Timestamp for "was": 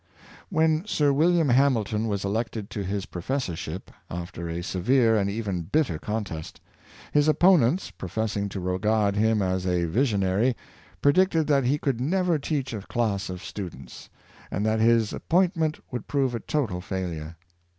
2.07-2.25